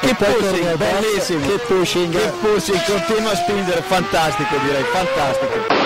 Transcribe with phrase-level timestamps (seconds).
[0.00, 1.46] Che pushing, bellissimo.
[1.46, 2.12] Che pushing.
[2.12, 5.78] Che pushing, continua a spingere, fantastico direi, fantastico.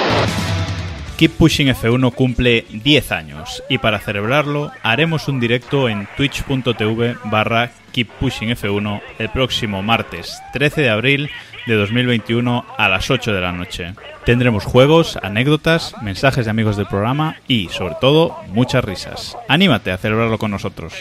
[1.17, 7.71] Keep Pushing F1 cumple 10 años y para celebrarlo haremos un directo en twitch.tv barra
[7.93, 11.31] Keep Pushing F1 el próximo martes 13 de abril
[11.67, 13.95] de 2021 a las 8 de la noche.
[14.25, 19.37] Tendremos juegos, anécdotas, mensajes de amigos del programa y, sobre todo, muchas risas.
[19.49, 20.95] Anímate a celebrarlo con nosotros.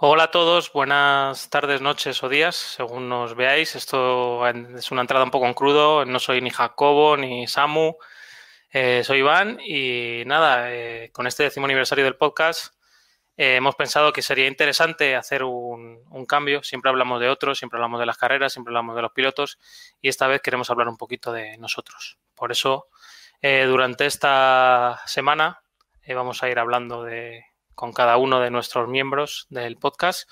[0.00, 3.74] Hola a todos, buenas tardes, noches o días, según nos veáis.
[3.74, 6.04] Esto es una entrada un poco en crudo.
[6.04, 7.96] No soy ni Jacobo ni Samu,
[8.70, 9.58] eh, soy Iván.
[9.64, 12.74] Y nada, eh, con este décimo aniversario del podcast,
[13.36, 16.62] eh, hemos pensado que sería interesante hacer un, un cambio.
[16.62, 19.58] Siempre hablamos de otros, siempre hablamos de las carreras, siempre hablamos de los pilotos.
[20.00, 22.18] Y esta vez queremos hablar un poquito de nosotros.
[22.34, 22.88] Por eso,
[23.42, 25.62] durante esta semana
[26.08, 30.28] vamos a ir hablando de, con cada uno de nuestros miembros del podcast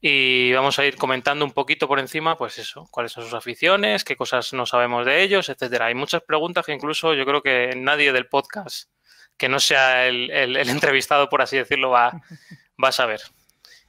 [0.00, 4.04] y vamos a ir comentando un poquito por encima, pues eso, cuáles son sus aficiones,
[4.04, 5.86] qué cosas no sabemos de ellos, etcétera.
[5.86, 8.90] Hay muchas preguntas que incluso yo creo que nadie del podcast
[9.36, 12.12] que no sea el, el- el entrevistado, por así decirlo, va,
[12.82, 13.20] va a saber.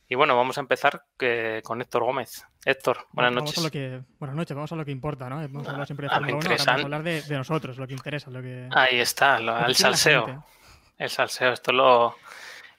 [0.07, 2.43] Y bueno, vamos a empezar que- con Héctor Gómez.
[2.63, 3.59] Héctor, buenas Vamos noches.
[3.59, 5.39] a lo que, buenas noches, vamos a lo que importa, ¿no?
[5.39, 6.81] Hablado siempre de a lo Fórmula 1, ahora vamos interesante.
[6.81, 8.67] a hablar de, de nosotros, lo que interesa, lo que...
[8.71, 10.45] Ahí está, lo- el salseo.
[10.97, 12.15] El salseo, esto es lo,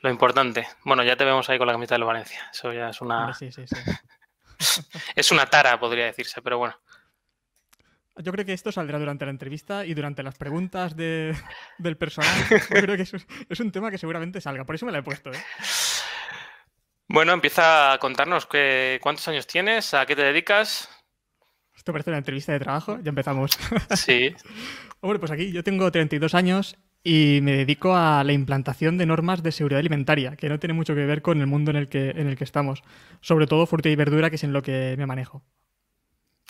[0.00, 0.66] lo importante.
[0.84, 2.48] Bueno, ya te vemos ahí con la camiseta del Valencia.
[2.52, 3.76] Eso ya es una, Hombre, sí, sí, sí.
[5.16, 6.78] es una tara, podría decirse, pero bueno.
[8.18, 11.36] Yo creo que esto saldrá durante la entrevista y durante las preguntas de-
[11.78, 12.60] del personaje.
[12.74, 13.02] Yo creo que
[13.48, 15.44] es un tema que seguramente salga, por eso me la he puesto, ¿eh?
[17.08, 20.88] Bueno, empieza a contarnos que, cuántos años tienes, a qué te dedicas.
[21.76, 23.50] Esto parece una entrevista de trabajo, ya empezamos.
[23.94, 24.34] Sí,
[25.00, 26.76] Hombre, pues aquí yo tengo 32 años
[27.08, 30.92] y me dedico a la implantación de normas de seguridad alimentaria, que no tiene mucho
[30.96, 32.82] que ver con el mundo en el que, en el que estamos.
[33.20, 35.42] Sobre todo fruta y verdura, que es en lo que me manejo.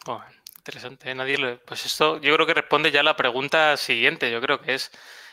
[0.06, 0.22] Oh,
[0.58, 1.10] interesante.
[1.10, 1.14] ¿eh?
[1.14, 4.30] Nadie lo- Pues esto yo creo que responde ya a la pregunta siguiente.
[4.32, 4.90] Yo creo que es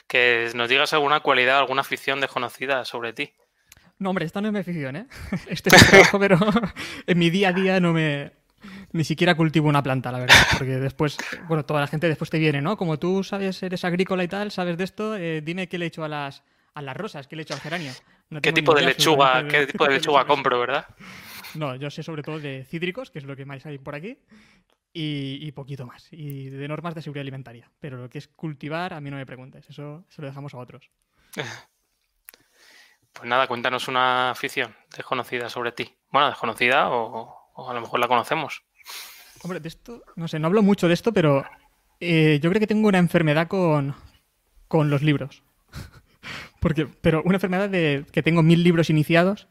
[0.08, 3.32] que nos digas alguna cualidad, alguna afición desconocida sobre ti.
[4.00, 5.08] No, hombre, esta no es mi afición, ¿eh?
[5.48, 6.38] Este es mi trabajo, pero
[7.08, 8.32] en mi día a día no me...
[8.94, 10.36] Ni siquiera cultivo una planta, la verdad.
[10.58, 11.18] Porque después,
[11.48, 12.78] bueno, toda la gente después te viene, ¿no?
[12.78, 16.04] Como tú sabes, eres agrícola y tal, sabes de esto, eh, dime qué le echo
[16.04, 16.44] a las,
[16.76, 17.92] a las rosas, qué le echo al geranio.
[18.30, 20.86] No ¿Qué tipo de idea lechuga, qué tipo de lechuga compro, verdad?
[21.56, 24.18] No, yo sé sobre todo de cítricos, que es lo que más hay por aquí,
[24.94, 26.08] y, y poquito más.
[26.12, 27.70] Y de normas de seguridad alimentaria.
[27.80, 29.68] Pero lo que es cultivar, a mí no me preguntes.
[29.70, 30.90] Eso se lo dejamos a otros.
[33.16, 35.94] Pues nada, cuéntanos una afición desconocida sobre ti.
[36.10, 38.64] Bueno, desconocida o, o a lo mejor la conocemos.
[39.44, 41.44] Hombre, de esto, no sé, no hablo mucho de esto, pero
[42.00, 43.96] eh, yo creo que tengo una enfermedad con,
[44.68, 45.44] con los libros.
[46.62, 49.48] Porque, pero una enfermedad de que tengo mil libros iniciados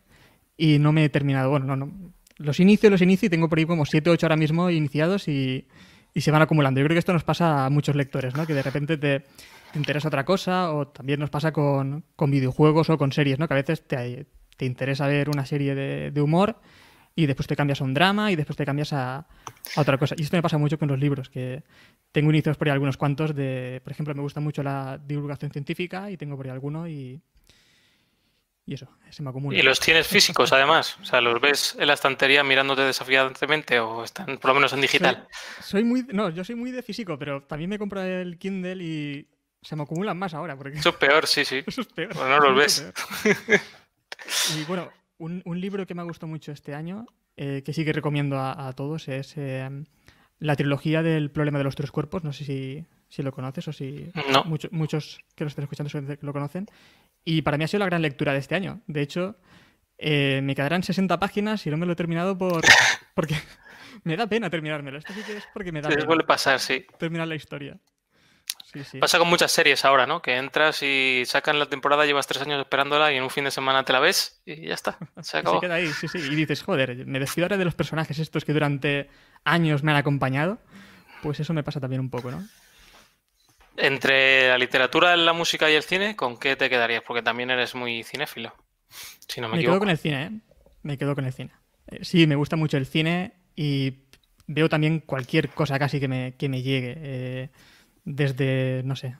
[0.57, 1.51] y no me he terminado.
[1.51, 2.13] Bueno, no, no.
[2.39, 5.29] Los inicio, los inicio y tengo por ahí como siete o ocho ahora mismo iniciados
[5.29, 5.69] y,
[6.15, 6.81] y se van acumulando.
[6.81, 8.47] Yo creo que esto nos pasa a muchos lectores, ¿no?
[8.47, 12.91] Que de repente te, te interesa otra cosa o también nos pasa con, con videojuegos
[12.91, 13.47] o con series, ¿no?
[13.47, 14.27] Que a veces te,
[14.57, 16.57] te interesa ver una serie de, de humor
[17.15, 20.15] y después te cambias a un drama y después te cambias a, a otra cosa.
[20.19, 21.63] Y esto me pasa mucho con los libros, que
[22.11, 26.11] tengo inicios por ahí algunos cuantos de, por ejemplo, me gusta mucho la divulgación científica
[26.11, 27.21] y tengo por ahí alguno y,
[28.65, 29.59] y eso, se me acumula.
[29.59, 30.97] Y los tienes físicos, además.
[31.01, 34.81] O sea, los ves en la estantería mirándote desafiantemente o están por lo menos en
[34.81, 35.27] digital.
[35.61, 38.83] Soy, soy muy, no, yo soy muy de físico, pero también me compro el Kindle
[38.83, 39.29] y
[39.63, 41.63] se me acumulan más ahora, porque Eso es peor, sí, sí.
[41.67, 42.13] eso es peor.
[42.15, 42.93] Pues no los ves.
[44.57, 44.91] Y bueno,
[45.25, 47.07] un, un libro que me ha gustado mucho este año,
[47.37, 49.69] eh, que sí que recomiendo a, a todos, es eh,
[50.39, 52.25] la trilogía del problema de los tres cuerpos.
[52.25, 54.45] No sé si, si lo conoces o si No.
[54.45, 56.67] mucho- muchos que lo estén escuchando lo conocen.
[57.25, 58.81] Y para mí ha sido la gran lectura de este año.
[58.87, 59.37] De hecho,
[59.99, 62.61] eh, me quedarán 60 páginas y no me lo he terminado por
[63.15, 63.37] porque
[64.05, 64.99] me da pena terminármelo.
[64.99, 66.85] Esto sí que es porque me da pena suele pasar, sí.
[66.99, 67.79] terminar la historia.
[68.73, 68.99] Sí, sí.
[68.99, 70.23] Pasa con muchas series ahora, ¿no?
[70.23, 73.51] Que entras y sacan la temporada, llevas tres años esperándola y en un fin de
[73.51, 74.99] semana te la ves y ya está.
[75.21, 75.61] Se Y se acabó.
[75.61, 76.19] queda ahí, sí, sí.
[76.19, 79.09] Y dices, joder, me despido ahora de los personajes estos que durante
[79.45, 80.59] años me han acompañado.
[81.23, 82.43] Pues eso me pasa también un poco, ¿no?
[83.77, 87.03] Entre la literatura, la música y el cine, ¿con qué te quedarías?
[87.07, 88.55] Porque también eres muy cinéfilo.
[89.27, 90.31] Si no me, Me quedo con el cine, ¿eh?
[90.83, 91.53] Me quedo con el cine.
[91.89, 93.95] Eh, Sí, me gusta mucho el cine y
[94.47, 96.95] veo también cualquier cosa casi que me, que me llegue.
[96.99, 97.51] eh,
[98.05, 99.17] desde, no sé.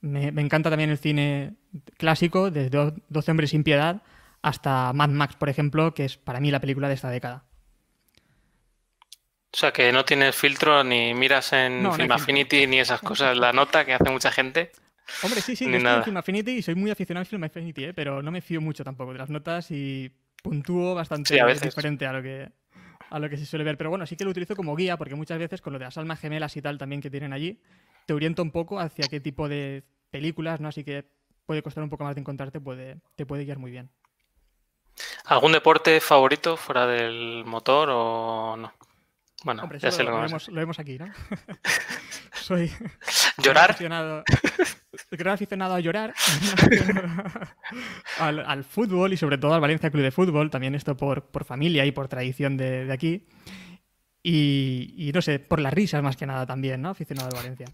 [0.00, 1.54] Me, me encanta también el cine
[1.96, 4.02] clásico, desde Do- 12 hombres sin piedad
[4.42, 7.44] hasta Mad Max, por ejemplo, que es para mí la película de esta década.
[9.52, 12.14] O sea, que no tienes filtro ni miras en No, Film filtro.
[12.14, 14.70] Affinity ni esas cosas, la nota que hace mucha gente.
[15.22, 17.84] Hombre, sí, sí, yo estoy en Film Affinity y soy muy aficionado al Film Affinity,
[17.84, 17.94] ¿eh?
[17.94, 20.10] pero no me fío mucho tampoco de las notas y
[20.42, 21.74] puntúo bastante Sí, a veces.
[21.74, 22.48] diferente a lo que
[23.08, 23.78] a lo que se suele ver.
[23.78, 25.96] Pero bueno, sí que lo utilizo como guía porque muchas veces con lo de las
[25.96, 27.60] almas gemelas y tal también que tienen allí,
[28.06, 30.68] te orienta un poco hacia qué tipo de películas, ¿no?
[30.68, 31.10] Así que
[31.44, 33.90] puede costar un poco más de encontrarte, puede, te puede guiar muy bien.
[35.26, 38.72] ¿Algún deporte favorito fuera del motor o no?
[39.44, 41.06] Bueno, Hombre, ya sé lo, vemos, lo vemos aquí, ¿no?
[42.32, 42.70] Soy
[43.42, 43.70] ¿Llorar?
[43.70, 44.24] aficionado,
[45.10, 46.14] gran aficionado a llorar,
[48.18, 51.44] al, al fútbol y sobre todo al Valencia Club de Fútbol, también esto por, por
[51.44, 53.26] familia y por tradición de, de aquí.
[54.22, 56.90] Y, y no sé, por las risas más que nada también, ¿no?
[56.90, 57.66] Aficionado al Valencia.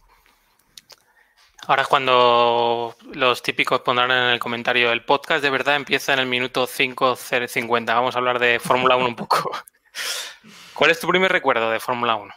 [1.67, 6.19] Ahora es cuando los típicos pondrán en el comentario el podcast de verdad empieza en
[6.19, 7.87] el minuto 5.50.
[7.87, 9.51] Vamos a hablar de Fórmula 1 un poco.
[10.75, 12.35] ¿Cuál es tu primer recuerdo de Fórmula 1?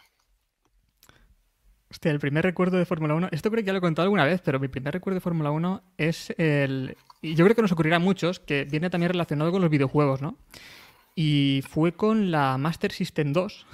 [1.90, 4.24] Hostia, el primer recuerdo de Fórmula 1, esto creo que ya lo he contado alguna
[4.24, 6.96] vez, pero mi primer recuerdo de Fórmula 1 es el...
[7.20, 10.20] Y yo creo que nos ocurrirá a muchos, que viene también relacionado con los videojuegos,
[10.20, 10.36] ¿no?
[11.14, 13.66] Y fue con la Master System 2,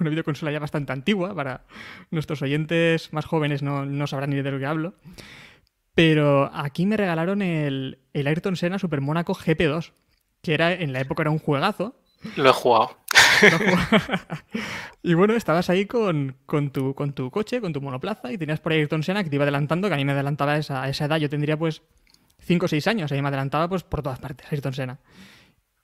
[0.00, 1.64] una videoconsola ya bastante antigua, para
[2.10, 4.94] nuestros oyentes más jóvenes no, no sabrán ni de lo que hablo.
[5.94, 9.92] Pero aquí me regalaron el, el Ayrton Senna Super Mónaco GP2,
[10.42, 11.96] que era en la época era un juegazo,
[12.36, 12.96] Lo he jugado.
[15.02, 18.60] y bueno, estabas ahí con, con tu, con tu coche, con tu monoplaza, y tenías
[18.60, 20.82] por ahí Ayrton Senna que te iba adelantando, que a mí me adelantaba a esa,
[20.82, 21.82] a esa edad, yo tendría pues
[22.40, 24.98] 5 o 6 años, ahí me adelantaba pues por todas partes Ayrton Senna.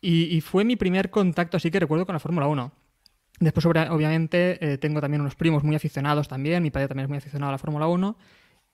[0.00, 2.72] Y, y fue mi primer contacto así que recuerdo con la Fórmula 1.
[3.40, 7.18] Después, obviamente, eh, tengo también unos primos muy aficionados también, mi padre también es muy
[7.18, 8.16] aficionado a la Fórmula 1,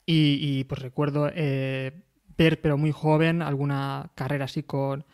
[0.05, 1.93] y, y, pues recuerdo eh,
[2.37, 5.05] ver, pero muy joven, alguna carrera así con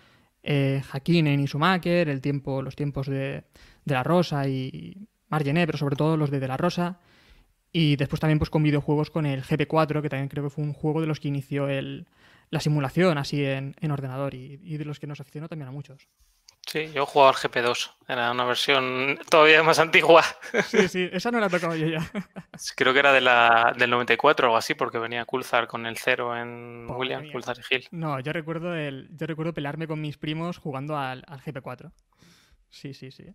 [0.43, 3.45] eh, Hakkinen y Schumacher, el tiempo, los tiempos de,
[3.85, 7.01] de La Rosa y Margené, pero sobre todo los de De La Rosa.
[7.73, 10.73] Y después también pues con videojuegos con el GP4, que también creo que fue un
[10.73, 12.07] juego de los que inició el,
[12.51, 16.09] la simulación así en, en ordenador y de los que nos aficionó también a muchos.
[16.67, 17.93] Sí, yo he jugado al GP2.
[18.09, 20.25] Era una versión todavía más antigua.
[20.67, 22.11] Sí, sí, esa no la he tocado yo ya.
[22.75, 25.97] Creo que era de la, del 94 o algo así, porque venía Coulthard con el
[25.97, 27.31] cero en Madre William.
[27.31, 27.89] Coulthard y Hill.
[27.93, 31.93] No, yo recuerdo el, yo recuerdo pelearme con mis primos jugando al, al GP4.
[32.69, 33.33] Sí, sí, sí.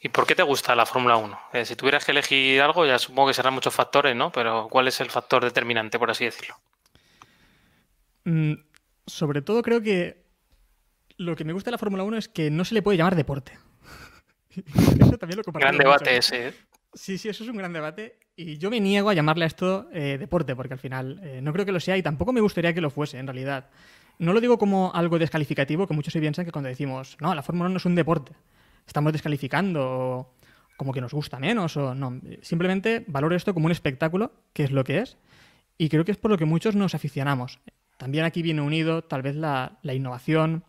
[0.00, 1.40] ¿Y por qué te gusta la Fórmula 1?
[1.54, 4.30] Eh, si tuvieras que elegir algo, ya supongo que serán muchos factores, ¿no?
[4.30, 6.56] Pero ¿cuál es el factor determinante, por así decirlo?
[8.24, 8.54] Mm,
[9.06, 10.25] sobre todo creo que
[11.18, 13.16] lo que me gusta de la Fórmula 1 es que no se le puede llamar
[13.16, 13.52] deporte.
[15.00, 15.84] Eso también lo Gran mucho.
[15.88, 16.48] debate ese.
[16.48, 16.54] ¿eh?
[16.94, 18.18] Sí, sí, eso es un gran debate.
[18.36, 21.52] Y yo me niego a llamarle a esto eh, deporte, porque al final eh, no
[21.52, 23.68] creo que lo sea y tampoco me gustaría que lo fuese, en realidad.
[24.18, 27.42] No lo digo como algo descalificativo, que muchos se piensan que cuando decimos, no, la
[27.42, 28.32] Fórmula 1 no es un deporte,
[28.86, 30.34] estamos descalificando o
[30.78, 32.18] como que nos gusta menos o no.
[32.40, 35.18] Simplemente valoro esto como un espectáculo, que es lo que es,
[35.76, 37.60] y creo que es por lo que muchos nos aficionamos.
[37.98, 40.64] También aquí viene unido tal vez la, la innovación,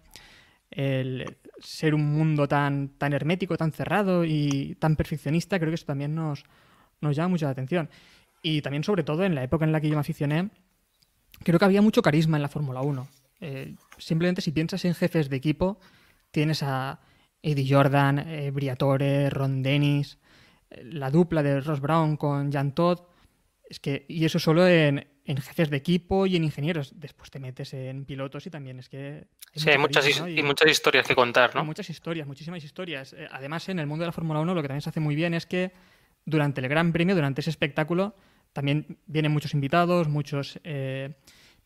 [0.69, 5.86] el ser un mundo tan, tan hermético, tan cerrado y tan perfeccionista, creo que eso
[5.86, 6.44] también nos,
[7.02, 7.90] nos llama mucho la atención.
[8.42, 10.50] Y también, sobre todo, en la época en la que yo me aficioné,
[11.44, 13.08] creo que había mucho carisma en la Fórmula 1.
[13.40, 15.80] Eh, simplemente si piensas en jefes de equipo,
[16.31, 17.00] tienes a
[17.42, 20.19] Eddie Jordan, eh, Briatore, Ron Dennis,
[20.69, 23.00] eh, la dupla de Ross Brown con Jan Todd.
[23.69, 26.94] Es que, y eso solo en, en jefes de equipo y en ingenieros.
[26.95, 29.28] Después te metes en pilotos y también es que.
[29.54, 31.66] Sí, hay muchas, y muchas historias que contar, hay ¿no?
[31.66, 33.13] muchas historias, muchísimas historias.
[33.13, 35.16] Eh, Además, en el mundo de la Fórmula 1 lo que también se hace muy
[35.16, 35.73] bien es que
[36.25, 38.16] durante el Gran Premio, durante ese espectáculo,
[38.54, 41.13] también vienen muchos invitados, muchos eh,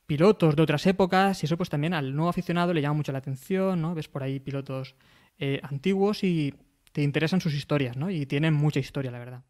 [0.07, 3.19] pilotos de otras épocas y eso pues también al nuevo aficionado le llama mucho la
[3.19, 3.93] atención, ¿no?
[3.93, 4.95] Ves por ahí pilotos
[5.37, 6.55] eh, antiguos y
[6.91, 8.09] te interesan sus historias, ¿no?
[8.09, 9.43] Y tienen mucha historia, la verdad.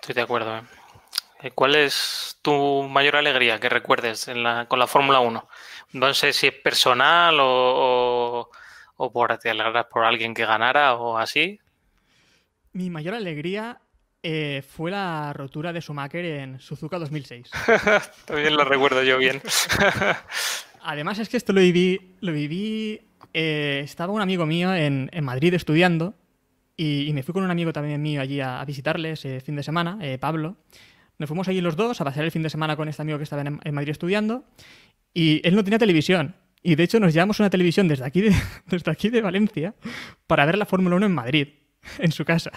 [0.00, 0.62] Estoy de acuerdo.
[1.42, 5.48] Eh, ¿Cuál es tu mayor alegría que recuerdes en la- con la Fórmula 1?
[5.94, 8.50] No sé si es personal o, o,
[8.96, 11.58] o por te alegras por alguien que ganara o así.
[12.72, 13.80] Mi mayor alegría
[14.22, 17.50] eh, fue la rotura de Schumacher en Suzuka 2006.
[18.26, 19.40] También lo recuerdo yo bien.
[20.82, 23.00] Además es que esto lo viví, lo viví,
[23.32, 26.14] eh, estaba un amigo mío en, en Madrid estudiando
[26.76, 29.56] y, y me fui con un amigo también mío allí a, a visitarle ese fin
[29.56, 30.56] de semana, eh, Pablo.
[31.18, 33.24] Nos fuimos allí los dos a pasar el fin de semana con este amigo que
[33.24, 34.44] estaba en, en Madrid estudiando
[35.12, 36.34] y él no tenía televisión.
[36.62, 38.34] Y de hecho nos llevamos una televisión desde aquí de,
[38.66, 39.74] desde aquí de Valencia
[40.26, 41.48] para ver la Fórmula 1 en Madrid,
[41.98, 42.50] en su casa.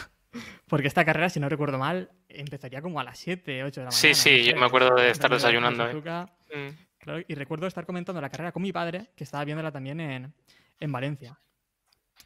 [0.68, 3.92] Porque esta carrera, si no recuerdo mal, empezaría como a las 7, 8 de la
[3.92, 3.92] mañana.
[3.92, 6.74] Sí, sí, yo me acuerdo de estar desayunando, eh.
[7.00, 10.34] Claro, y recuerdo estar comentando la carrera con mi padre, que estaba viéndola también en,
[10.80, 11.40] en Valencia.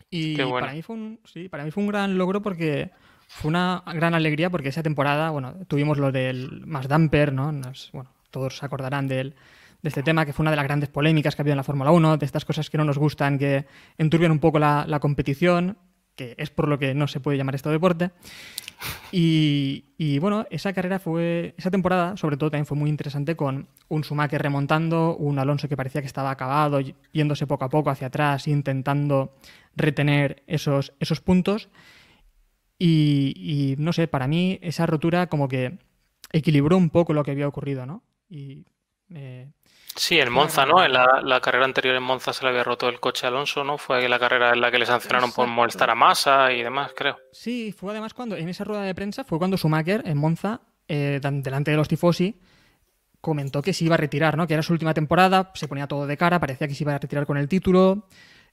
[0.09, 0.59] Y bueno.
[0.59, 2.91] para mí fue un, sí, para mí fue un gran logro porque
[3.33, 7.51] fue una gran alegría porque esa temporada, bueno, tuvimos lo del más damper, ¿no?
[7.51, 9.33] Nos- bueno, todos se acordarán de
[9.83, 11.91] este tema, que fue una de las grandes polémicas que ha habido en la Fórmula
[11.91, 13.65] 1, de estas cosas que no nos gustan, que
[13.97, 15.77] enturbian un poco la, la competición,
[16.15, 18.11] que es por lo que no se puede llamar esto deporte.
[19.11, 24.03] Y, bueno, esa carrera fue, esa temporada sobre todo también fue muy interesante con un
[24.03, 26.79] Schumacher remontando, un Alonso que parecía que estaba acabado,
[27.11, 29.33] yéndose poco a poco hacia atrás, intentando
[29.75, 31.69] retener esos, esos puntos.
[32.83, 35.77] Y, no sé, para mí esa rotura como que
[36.31, 38.01] equilibró un poco lo que había ocurrido, ¿no?
[38.27, 38.65] Y
[39.13, 39.51] eh,
[39.95, 40.83] Sí, en Monza, ¿no?
[40.83, 43.77] En la, carrera anterior en Monza se le había roto el coche a Alonso, ¿no?
[43.77, 47.17] Fue la carrera en la que le sancionaron por molestar a Massa y demás, creo.
[47.31, 51.19] Sí, fue además cuando, en esa rueda de prensa, fue cuando Schumacher en Monza, eh,
[51.21, 52.39] delante de los tifosi,
[53.19, 54.47] comentó que se iba a retirar, ¿no?
[54.47, 56.99] Que era su última temporada, se ponía todo de cara, parecía que se iba a
[56.99, 58.07] retirar con el título,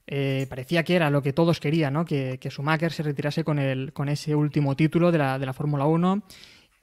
[0.07, 2.05] eh, parecía que era lo que todos querían, ¿no?
[2.05, 5.53] Que, que Schumacher se retirase con, el, con ese último título de la, de la
[5.53, 6.21] Fórmula 1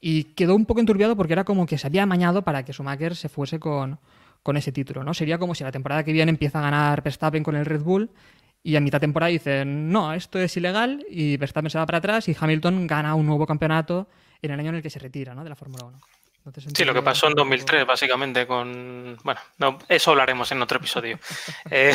[0.01, 3.17] y quedó un poco enturbiado porque era como que se había amañado para que Schumacher
[3.17, 3.99] se fuese con
[4.47, 5.13] con ese título, ¿no?
[5.13, 8.09] Sería como si la temporada que viene empieza a ganar Verstappen con el Red Bull
[8.63, 12.29] y a mitad temporada dicen, no, esto es ilegal y Verstappen se va para atrás
[12.29, 14.07] y Hamilton gana un nuevo campeonato
[14.41, 15.43] en el año en el que se retira, ¿no?
[15.43, 16.01] De la Fórmula 1.
[16.73, 19.19] sí, lo que pasó en 2003, básicamente, con...
[19.25, 19.41] Bueno,
[19.89, 21.19] eso hablaremos en otro episodio.
[21.73, 21.93] Eh,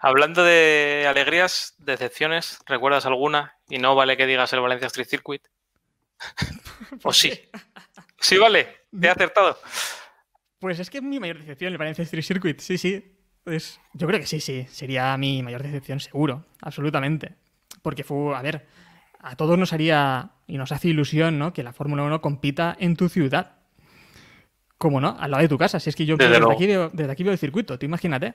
[0.00, 3.56] hablando de alegrías, decepciones, ¿recuerdas alguna?
[3.68, 5.42] Y no vale que digas el Valencia Street Circuit.
[7.04, 7.32] ¿O sí?
[8.22, 8.68] Sí, vale,
[9.00, 9.58] te he acertado.
[10.58, 13.16] Pues es que es mi mayor decepción el Valencia Street Circuit, sí, sí.
[13.44, 17.36] Pues yo creo que sí, sí, sería mi mayor decepción, seguro, absolutamente.
[17.80, 18.66] Porque fue, a ver,
[19.18, 21.54] a todos nos haría y nos hace ilusión, ¿no?
[21.54, 23.56] Que la Fórmula 1 compita en tu ciudad.
[24.76, 25.16] ¿Cómo no?
[25.18, 25.80] Al lado de tu casa.
[25.80, 28.34] Si es que yo desde, aquí, veo, desde aquí veo el circuito, tú imagínate.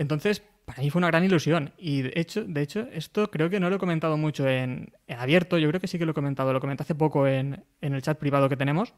[0.00, 1.74] Entonces, para mí fue una gran ilusión.
[1.76, 5.58] Y de hecho, de hecho, esto creo que no lo he comentado mucho en, abierto.
[5.58, 6.54] Yo creo que sí que lo he comentado.
[6.54, 8.94] Lo comenté hace poco en, el chat privado que tenemos.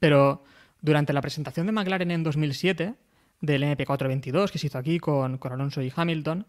[0.00, 0.44] Pero
[0.80, 2.94] durante la presentación de McLaren en 2007,
[3.42, 6.46] del MP422 que se hizo aquí con, Alonso y Hamilton,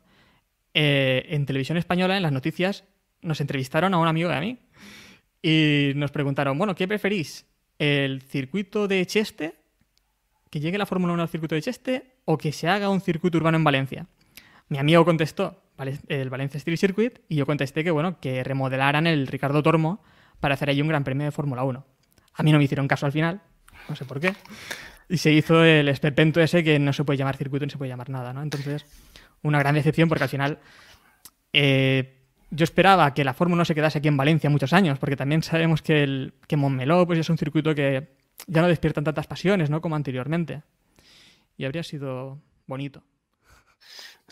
[0.74, 2.86] eh, en televisión española, en las noticias,
[3.22, 4.60] nos entrevistaron a un amigo de mí
[5.42, 7.46] y nos preguntaron, bueno, ¿qué preferís?
[7.78, 9.56] ¿El circuito de Cheste?
[10.50, 12.19] ¿Que llegue la Fórmula 1 al circuito de Cheste?
[12.32, 14.06] ¿O que se haga un circuito urbano en Valencia?
[14.68, 15.64] Mi amigo contestó
[16.10, 20.04] el Valencia Street Circuit y yo contesté que, bueno, que remodelaran el Ricardo Tormo
[20.40, 21.84] para hacer ahí un gran premio de Fórmula 1.
[22.36, 23.42] A mí no me hicieron caso al final,
[23.90, 24.36] no sé por qué.
[25.10, 27.90] Y se hizo el esperpento ese que no se puede llamar circuito ni se puede
[27.90, 28.44] llamar nada, ¿no?
[28.44, 28.86] Entonces,
[29.42, 30.60] una gran decepción porque al final
[31.52, 35.16] eh, yo esperaba que la Fórmula no se quedase aquí en Valencia muchos años, porque
[35.16, 38.10] también sabemos que, el, que Montmeló pues, es un circuito que
[38.46, 39.82] ya no despiertan tantas pasiones, ¿no?
[39.82, 40.62] Como anteriormente.
[41.60, 43.04] Y habría sido bonito.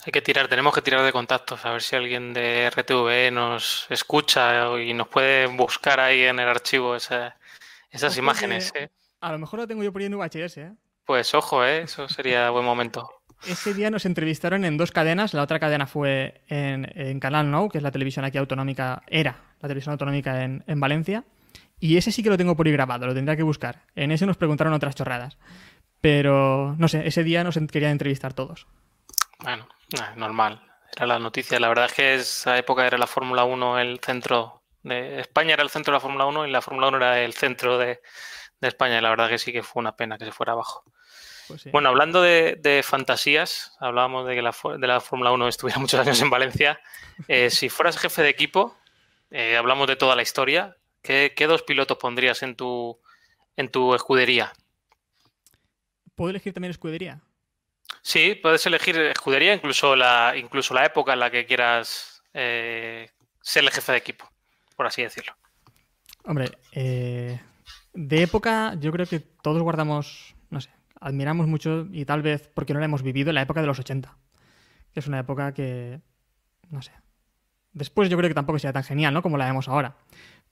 [0.05, 3.85] Hay que tirar, tenemos que tirar de contactos, a ver si alguien de RTV nos
[3.89, 8.71] escucha y nos puede buscar ahí en el archivo esas imágenes.
[8.75, 8.89] ¿eh?
[9.19, 10.71] A lo mejor lo tengo yo por ahí en VHS, ¿eh?
[11.03, 11.81] Pues ojo, ¿eh?
[11.81, 13.09] Eso sería buen momento.
[13.45, 15.33] Ese día nos entrevistaron en dos cadenas.
[15.33, 19.67] La otra cadena fue en, Canal Now, que es la televisión aquí autonómica, era la
[19.67, 21.25] televisión autonómica en, Valencia.
[21.77, 23.83] Y ese sí que lo tengo por ahí grabado, lo tendría que buscar.
[23.95, 25.37] En ese nos preguntaron otras chorradas.
[26.01, 28.67] Pero, no sé, ese día nos querían entrevistar todos.
[29.39, 29.67] Bueno,
[30.15, 30.61] normal.
[30.95, 31.59] Era la noticia.
[31.59, 34.61] La verdad es que esa época era la Fórmula 1 el centro.
[34.83, 35.19] De...
[35.19, 37.77] España era el centro de la Fórmula 1 y la Fórmula 1 era el centro
[37.77, 38.01] de,
[38.61, 38.97] de España.
[38.97, 40.83] Y la verdad que sí que fue una pena que se fuera abajo.
[41.47, 45.99] Pues bueno, hablando de, fantasías, hablábamos de que la, de la Fórmula 1 estuviera muchos
[45.99, 46.79] años en Valencia.
[47.27, 48.75] Eh, si fueras jefe de equipo,
[49.31, 52.99] eh, hablamos de toda la historia, ¿qué, dos pilotos pondrías en tu,
[53.55, 54.53] en tu escudería?
[56.17, 57.21] ¿Puedo elegir también escudería?
[58.01, 63.09] Sí, puedes elegir escudería, incluso la, incluso la época en la que quieras eh,
[63.41, 64.29] ser el jefe de equipo,
[64.75, 65.33] por así decirlo.
[66.25, 67.39] Hombre, eh,
[67.93, 72.73] de época, yo creo que todos guardamos, no sé, admiramos mucho y tal vez porque
[72.73, 74.17] no la hemos vivido la época de los 80.
[74.91, 76.01] Que es una época que,
[76.69, 76.91] no sé.
[77.73, 79.21] Después yo creo que tampoco sea tan genial, ¿no?
[79.21, 79.97] Como la vemos ahora.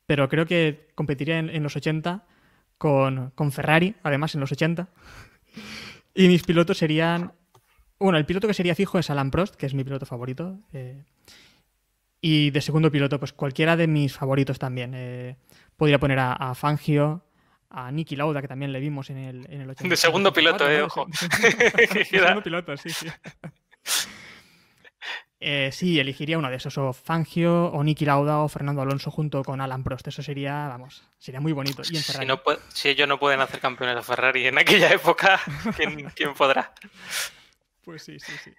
[0.05, 2.23] Pero creo que competiría en, los 80
[2.77, 4.87] con, Ferrari, además en los 80.
[6.13, 7.33] Y mis pilotos serían...
[7.99, 10.59] Bueno, el piloto que sería fijo es Alan Prost, que es mi piloto favorito.
[10.73, 11.03] Eh,
[12.21, 14.93] y de segundo piloto, pues cualquiera de mis favoritos también.
[14.95, 15.37] Eh,
[15.77, 17.25] podría poner a Fangio,
[17.75, 20.81] a Nicky Lauda, que también le vimos en el, en el De segundo piloto, eh,
[20.81, 21.07] ojo.
[21.93, 23.07] De, segundo piloto, sí, sí.
[25.47, 29.43] Eh, sí, elegiría uno de esos, o Fangio, o Nicky Lauda, o Fernando Alonso junto
[29.43, 30.07] con Alan Prost.
[30.07, 31.83] Eso sería, vamos, sería muy bonito.
[31.83, 35.39] Y Si, no si ellos no pueden hacer campeones de Ferrari en aquella época,
[35.77, 36.73] ¿quién, ¿quién, podrá?
[37.83, 38.55] Pues sí, sí, sí.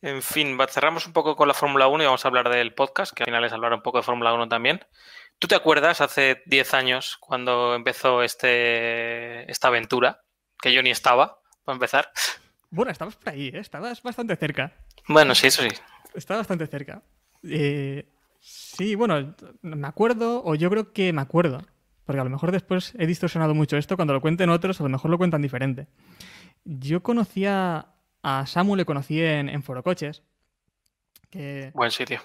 [0.00, 3.12] En fin, cerramos un poco con la Fórmula 1 y vamos a hablar del podcast,
[3.12, 4.86] que al final es hablar un poco de Fórmula 1 también.
[5.40, 10.22] ¿Tú te acuerdas hace 10 años cuando empezó este, esta aventura?
[10.62, 12.12] Que yo ni estaba, para empezar.
[12.70, 13.58] Bueno, estabas por ahí, ¿eh?
[13.58, 14.72] estabas bastante cerca.
[15.08, 15.68] Bueno, sí, eso sí.
[16.14, 17.02] Estaba bastante cerca.
[17.42, 18.08] Eh,
[18.40, 21.64] sí, bueno, me acuerdo, o yo creo que me acuerdo,
[22.04, 24.88] porque a lo mejor después he distorsionado mucho esto, cuando lo cuenten otros, a lo
[24.88, 25.86] mejor lo cuentan diferente.
[26.64, 27.86] Yo conocía
[28.22, 30.22] a Samu, le conocí en, en Forocoches.
[31.30, 31.70] Que...
[31.74, 32.20] Buen sitio.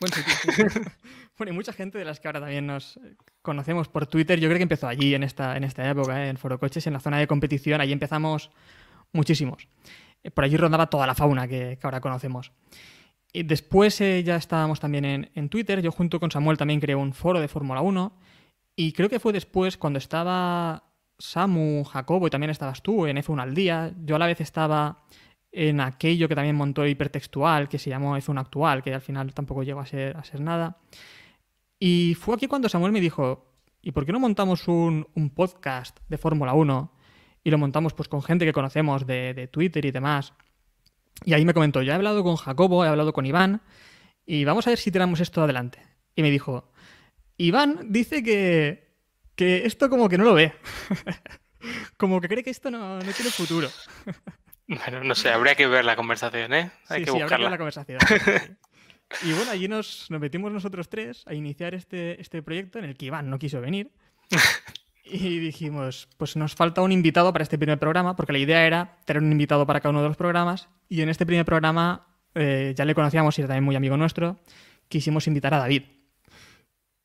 [0.00, 0.66] Buen sitio.
[1.38, 3.00] bueno, y mucha gente de las que ahora también nos
[3.42, 6.28] conocemos por Twitter, yo creo que empezó allí, en esta, en esta época, ¿eh?
[6.28, 8.50] en Forocoches, en la zona de competición, allí empezamos
[9.12, 9.68] muchísimos.
[10.26, 12.52] Eh, por allí rondaba toda la fauna que, ahora conocemos.
[13.32, 15.80] Y después eh, ya estábamos también en, en, Twitter.
[15.80, 18.12] Yo junto con Samuel también creé un foro de Fórmula 1.
[18.74, 20.82] Y creo que fue después cuando estaba
[21.18, 23.92] Samu, Jacobo y también estabas tú en F1 al día.
[24.04, 25.04] Yo a la vez estaba
[25.52, 29.62] en aquello que también montó hipertextual, que se llamó F1 actual, que al final tampoco
[29.62, 30.78] llegó a ser, a ser nada.
[31.78, 36.00] Y fue aquí cuando Samuel me dijo, ¿y por qué no montamos un, un podcast
[36.08, 36.95] de Fórmula 1
[37.46, 40.32] y lo montamos pues con gente que conocemos de, de, Twitter y demás.
[41.24, 43.62] Y ahí me comentó, ya he hablado con Jacobo, he hablado con Iván,
[44.26, 45.78] y vamos a ver si tiramos esto adelante.
[46.16, 46.72] Y me dijo,
[47.36, 48.96] Iván dice que,
[49.36, 50.54] que esto como que no lo ve.
[51.96, 53.70] como que cree que esto no, no tiene futuro.
[54.66, 56.72] bueno, no sé, habría que ver la conversación, ¿eh?
[56.88, 57.36] Hay sí, que sí, buscarla.
[57.36, 57.98] Que ver la conversación.
[59.22, 62.96] y bueno, allí nos, nos metimos nosotros tres a iniciar este, este proyecto en el
[62.96, 63.92] que Iván no quiso venir.
[65.08, 68.98] Y dijimos, pues nos falta un invitado para este primer programa, porque la idea era
[69.04, 70.68] tener un invitado para cada uno de los programas.
[70.88, 74.38] Y en este primer programa, eh, ya le conocíamos y era también muy amigo nuestro,
[74.88, 75.84] quisimos invitar a David.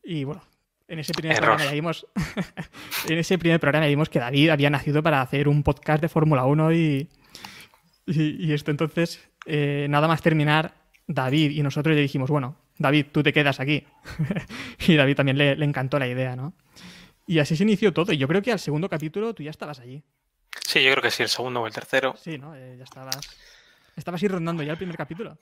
[0.04, 0.42] Y bueno,
[0.88, 1.50] en ese primer Error.
[1.50, 2.08] programa ya vimos,
[3.08, 6.46] en ese primer programa vimos que David había nacido para hacer un podcast de Fórmula
[6.46, 7.08] 1 y,
[8.08, 10.74] y, y, esto entonces, eh, nada más terminar,
[11.06, 13.86] David y nosotros le dijimos, bueno, David, tú te quedas aquí.
[14.88, 16.54] y David también le, le encantó la idea, ¿no?
[17.26, 18.12] Y así se inició todo.
[18.12, 20.04] Y yo creo que al segundo capítulo tú ya estabas allí.
[20.66, 22.16] Sí, yo creo que sí, el segundo o el tercero.
[22.18, 22.56] Sí, ¿no?
[22.56, 23.20] Eh, ya estabas.
[23.96, 25.38] Estabas ir rondando ya el primer capítulo.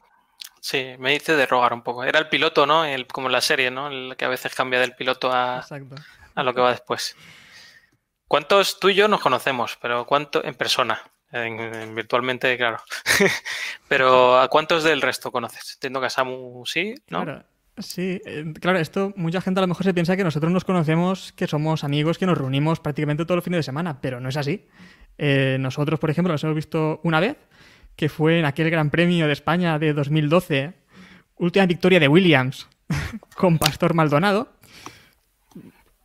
[0.62, 2.04] Sí, me hice de rogar un poco.
[2.04, 2.86] Era el piloto, ¿no?
[2.86, 3.88] El, como en la serie, ¿no?
[3.88, 5.66] El que a veces cambia del piloto a,
[6.36, 7.16] a lo que va después.
[8.28, 9.78] ¿Cuántos tú y yo nos conocemos?
[9.82, 11.02] Pero ¿cuánto en persona?
[11.32, 12.78] En, en virtualmente, claro.
[13.88, 15.74] pero ¿a cuántos del resto conoces?
[15.76, 17.24] Entiendo que a Samu sí, ¿no?
[17.24, 17.44] Claro.
[17.80, 21.32] Sí, eh, claro, esto mucha gente a lo mejor se piensa que nosotros nos conocemos,
[21.34, 24.38] que somos amigos, que nos reunimos prácticamente todos los fines de semana, pero no es
[24.38, 24.66] así.
[25.18, 27.38] Eh, nosotros, por ejemplo, nos hemos visto una vez,
[27.96, 30.74] que fue en aquel Gran Premio de España de 2012,
[31.38, 32.68] última victoria de Williams
[33.36, 34.54] con Pastor Maldonado.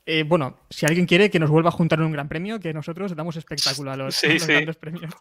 [0.06, 2.74] Eh, bueno, si alguien quiere que nos vuelva a juntar en un gran premio, que
[2.74, 4.52] nosotros damos espectáculo a los, Sí, a los sí.
[4.52, 5.14] grandes premios.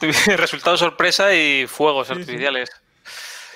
[0.36, 2.70] Resultado sorpresa y fuegos Sí, artificiales.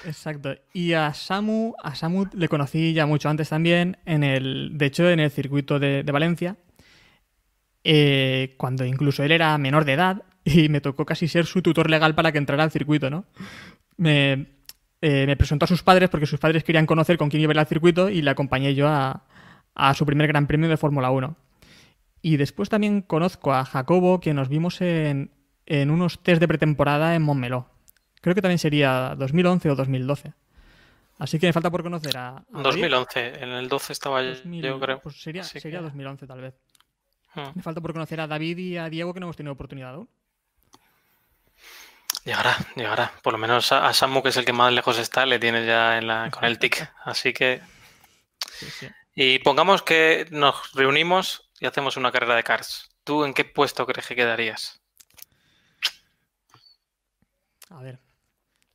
[0.07, 0.55] Exacto.
[0.73, 5.09] Y a Samu, a Samu le conocí ya mucho antes también, en el, de hecho,
[5.09, 6.57] en el circuito de, Valencia,
[7.85, 11.91] eh, cuando incluso él era menor de edad y me tocó casi ser su tutor
[11.91, 13.25] legal para que entrara al circuito, ¿no?
[13.97, 14.47] Me,
[15.01, 17.59] eh, presentó a sus padres porque sus padres querían conocer con quién iba a ir
[17.59, 19.25] al circuito y le acompañé yo a,
[19.95, 21.37] su primer gran premio de Fórmula 1.
[22.21, 25.33] Y después también conozco a Jacobo, que nos vimos en,
[25.67, 27.72] en unos test de pretemporada en Montmeló.
[28.23, 30.33] Creo que también sería 2011 o 2012.
[31.19, 32.29] Así que me falta por conocer a.
[32.39, 32.63] a David.
[32.63, 35.01] 2011, en el 12 estaba yo, 2000, yo creo.
[35.01, 36.55] Pues sería, Así sería que- 2011 tal vez.
[37.35, 37.51] Hmm.
[37.55, 40.09] Me falta por conocer a David y a Diego que no hemos tenido oportunidad aún.
[42.25, 43.13] Llegará, llegará.
[43.23, 45.67] Por lo menos a, a Samu, que es el que más lejos está, le tienes
[45.67, 46.89] ya en la, con el tic.
[47.05, 47.61] Así que.
[48.53, 48.89] Sí, sí.
[49.15, 52.89] Y pongamos que nos reunimos y hacemos una carrera de cars.
[53.05, 54.81] ¿Tú en qué puesto crees que quedarías?
[57.71, 57.99] A ver.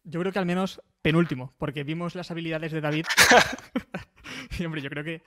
[0.10, 3.06] Yo creo que al menos penúltimo, porque vimos las habilidades de David.
[4.58, 5.22] y hombre, yo creo que.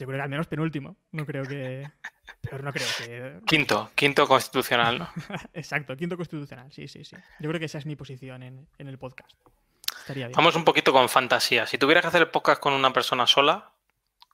[0.00, 0.96] Yo creo que al menos penúltimo.
[1.12, 1.88] No creo que.
[2.40, 3.40] Pero no creo que.
[3.46, 5.08] Quinto, quinto constitucional, ¿no?
[5.54, 6.72] Exacto, quinto constitucional.
[6.72, 7.16] Sí, sí, sí.
[7.38, 9.30] Yo creo que esa es mi posición en, en el podcast.
[10.00, 10.36] Estaría bien.
[10.36, 11.66] Vamos un poquito con fantasía.
[11.66, 13.70] Si tuvieras que hacer el podcast con una persona sola,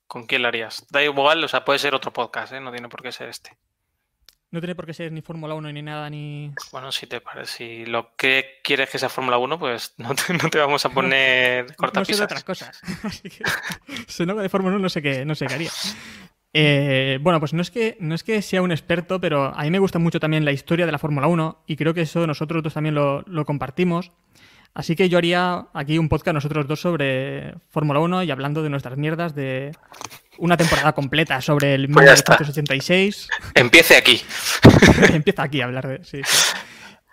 [0.07, 0.87] ¿con quién lo harías?
[0.89, 2.61] Da igual, o sea, puede ser otro podcast, ¿eh?
[2.61, 3.59] No tiene por qué ser este.
[4.57, 6.51] No tiene por qué ser ni Fórmula 1 ni nada, ni.
[6.73, 10.33] Bueno, si te parece, si lo que quieres que sea Fórmula 1, pues no te,
[10.33, 12.21] no te vamos a poner No sé de cortapisas.
[12.23, 12.81] otras cosas.
[13.03, 13.45] Así que.
[14.07, 15.71] Se no de Fórmula 1 no sé qué, no sé qué haría.
[16.55, 19.71] Eh, bueno, pues no es, que, no es que sea un experto, pero a mí
[19.71, 22.63] me gusta mucho también la historia de la Fórmula 1 y creo que eso nosotros
[22.63, 24.13] dos también lo, lo compartimos.
[24.73, 28.71] Así que yo haría aquí un podcast nosotros dos sobre Fórmula 1 y hablando de
[28.71, 29.73] nuestras mierdas de
[30.39, 32.33] una temporada completa sobre el Pues ya está.
[32.33, 33.29] 1986.
[33.55, 34.23] Empiece aquí.
[35.13, 36.05] Empieza aquí a hablar de...
[36.05, 36.57] Sí, sí.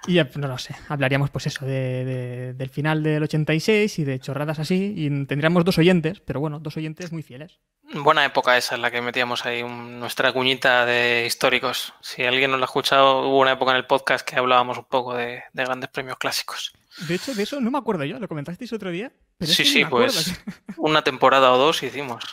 [0.05, 4.59] Y no lo sé, hablaríamos pues eso, de, del final del 86 y de chorradas
[4.59, 7.59] así, y tendríamos dos oyentes, pero bueno, dos oyentes muy fieles.
[7.93, 11.93] Buena época esa en la que metíamos ahí nuestra cuñita de históricos.
[12.01, 14.86] Si alguien no lo ha escuchado, hubo una época en el podcast que hablábamos un
[14.86, 16.73] poco de, grandes premios clásicos.
[17.07, 19.12] De hecho, de eso no me acuerdo yo, lo comentasteis otro día.
[19.39, 20.33] sí, sí, pues
[20.77, 22.25] una temporada o dos hicimos.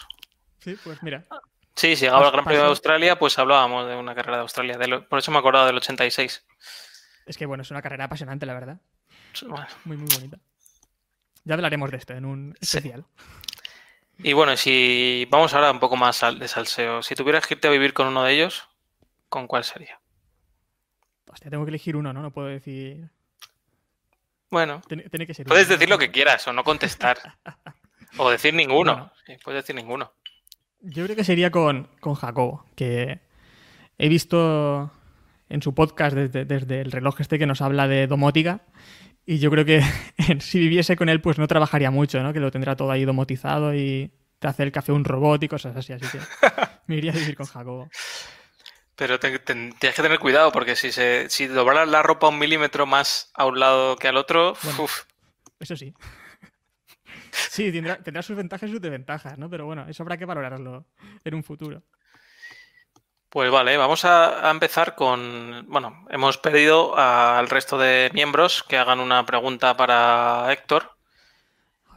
[0.61, 1.25] Sí, pues mira.
[1.75, 4.79] Sí, si llegaba el Gran Premio de Australia, pues hablábamos de una carrera de Australia.
[5.09, 6.45] por eso me he acordado del 86.
[7.27, 8.81] Es que bueno, es una carrera apasionante, la verdad.
[9.85, 10.39] Muy, muy bonita.
[11.45, 13.05] Ya hablaremos de esto en un especial.
[14.19, 17.03] Y bueno, si vamos ahora un poco más de salseo.
[17.03, 18.69] Si tuvieras que irte a vivir con uno de ellos,
[19.29, 20.01] ¿con cuál sería?
[21.31, 22.21] Hostia, tengo que elegir uno, ¿no?
[22.21, 23.09] No puedo decir.
[24.51, 27.39] Bueno, tiene, que ser puedes decir lo que quieras o no contestar.
[28.19, 29.13] o decir ninguno.
[29.45, 30.13] puedes decir ninguno.
[30.83, 33.21] Yo creo que sería con, con Jacobo, que
[33.99, 34.91] he visto
[35.51, 38.63] en su podcast desde, el reloj este que nos habla de domótica.
[39.27, 39.83] Y yo creo que
[40.41, 42.33] si viviese con él, pues no trabajaría mucho, ¿no?
[42.33, 45.77] Que lo tendrá todo ahí domotizado y te hace el café un robot y cosas
[45.77, 45.93] así.
[45.93, 46.19] Así que
[46.87, 47.91] me iría a vivir con Jacobo.
[48.97, 53.31] Pero tienes que tener cuidado porque si, se, si doblas la ropa un milímetro más
[53.35, 54.55] a un lado que al otro,
[55.59, 55.95] Eso sí.
[57.51, 59.49] Sí, tendrá, tendrá, sus ventajas y sus desventajas, ¿no?
[59.49, 60.87] Pero bueno, eso habrá que valorarlo
[61.25, 61.83] en un futuro.
[63.31, 65.65] Pues vale, vamos a, empezar con.
[65.69, 70.97] Bueno, hemos pedido al resto de miembros que hagan una pregunta para Héctor.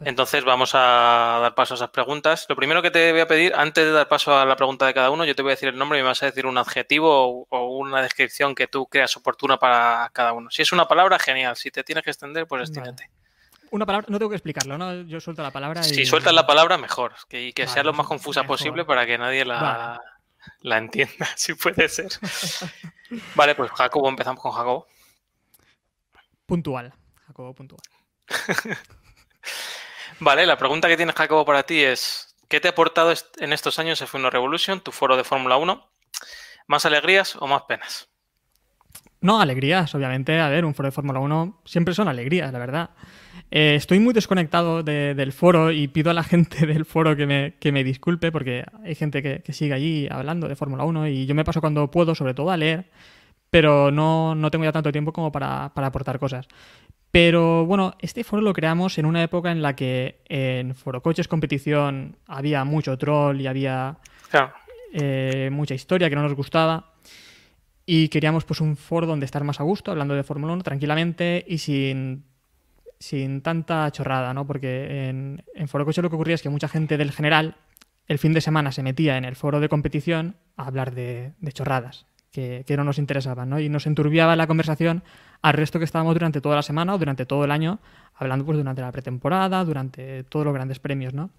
[0.01, 2.45] Entonces vamos a dar paso a esas preguntas.
[2.49, 4.93] Lo primero que te voy a pedir, antes de dar paso a la pregunta de
[4.93, 6.57] cada uno, yo te voy a decir el nombre y me vas a decir un
[6.59, 10.51] adjetivo o, una descripción que tú creas oportuna para cada uno.
[10.51, 11.55] Si es una palabra, genial.
[11.55, 13.09] Si te tienes que extender, pues extiéndete.
[13.73, 15.01] Una palabra, no tengo que explicarlo, ¿no?
[15.01, 15.81] Yo suelto la palabra.
[15.81, 15.95] Y...
[15.95, 17.13] Si sueltas la palabra, mejor.
[17.27, 19.99] Que, que sea lo más confusa posible para que nadie la
[20.61, 22.09] la entienda, si puede ser.
[23.35, 24.87] vale, pues Jacobo, empezamos con Jacobo.
[26.45, 26.93] Puntual,
[27.27, 27.81] Jacobo puntual.
[30.19, 33.79] vale, la pregunta que tiene Jacobo para ti es, ¿qué te ha aportado en estos
[33.79, 35.89] años F1 Revolution, tu foro de Fórmula 1?
[36.67, 38.09] ¿Más alegrías o más penas?
[39.21, 40.39] No, alegrías, obviamente.
[40.39, 42.89] A ver, un foro de Fórmula 1 siempre son alegrías, la verdad.
[43.55, 47.53] Eh, estoy muy desconectado del foro y pido a la gente del foro que me,
[47.59, 51.35] que me disculpe porque hay gente que, sigue allí hablando de Fórmula 1 y yo
[51.35, 52.85] me paso cuando puedo, sobre todo a leer,
[53.51, 56.47] pero no, no tengo ya tanto tiempo como para, aportar cosas.
[57.11, 61.27] Pero bueno, este foro lo creamos en una época en la que en Foro Coches
[61.27, 63.99] Competición había mucho troll y había
[64.93, 66.93] eh, mucha historia que no nos gustaba.
[67.85, 71.45] Y queríamos pues un foro donde estar más a gusto, hablando de Fórmula 1 tranquilamente
[71.47, 72.32] y sin
[73.03, 74.47] sin tanta chorrada, ¿no?
[74.47, 77.57] Porque en, en Foro Coche lo que ocurría es que mucha gente del general
[78.07, 82.05] el fin de semana se metía en el foro de competición a hablar de, chorradas
[82.31, 83.59] que, no nos interesaban, ¿no?
[83.59, 85.03] Y nos enturbiaba la conversación
[85.41, 87.79] al resto que estábamos durante toda la semana o durante todo el año,
[88.15, 91.29] hablando pues durante la pretemporada, durante todos los grandes premios, ¿no?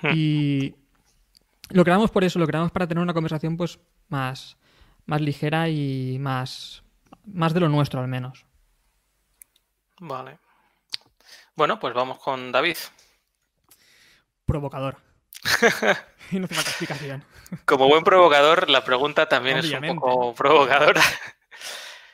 [0.00, 0.12] Hmm.
[0.14, 0.76] Y
[1.70, 4.56] lo creamos por eso, lo creamos para tener una conversación pues más,
[5.06, 6.84] más ligera y más,
[7.26, 8.46] más de lo nuestro al menos.
[10.00, 10.43] Vale.
[11.56, 12.76] Bueno, pues vamos con David.
[14.44, 14.96] Provocador.
[16.30, 17.24] y no hace falta explicación.
[17.64, 21.02] Como buen provocador, la pregunta también es un poco provocadora.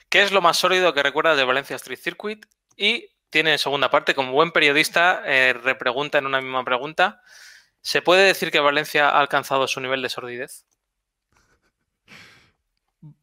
[0.09, 2.44] ¿Qué es lo más sólido que recuerdas de Valencia Street Circuit?
[2.76, 7.22] Y tiene segunda parte, como buen periodista, eh, repregunta en una misma pregunta.
[7.81, 10.66] ¿Se puede decir que Valencia ha alcanzado su nivel de sordidez?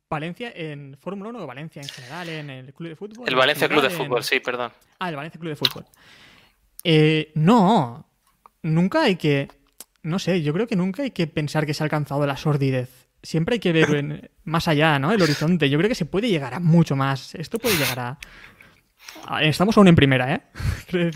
[0.09, 3.27] Valencia en Fórmula 1 o Valencia en general, en el club de fútbol.
[3.27, 4.71] El Valencia Club de Fútbol, sí, perdón.
[4.99, 5.85] Ah, el Valencia Club de Fútbol.
[6.83, 8.07] Eh, no,
[8.63, 9.49] nunca hay que.
[10.03, 13.09] No sé, yo creo que nunca hay que pensar que se ha alcanzado la sordidez.
[13.21, 15.11] Siempre hay que ver más allá, ¿no?
[15.11, 15.69] El horizonte.
[15.69, 17.35] Yo creo que se puede llegar a mucho más.
[17.35, 18.19] Esto puede llegar a.
[19.41, 20.41] Estamos aún en primera, ¿eh?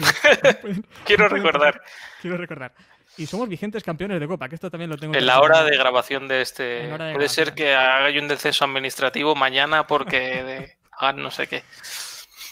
[1.06, 1.82] Quiero recordar.
[2.22, 2.74] Quiero recordar.
[3.18, 5.16] Y somos vigentes campeones de Copa, que esto también lo tengo.
[5.16, 6.90] En la hora de grabación de este.
[7.14, 11.64] puede ser que haga un descenso administrativo mañana porque hagan no sé qué.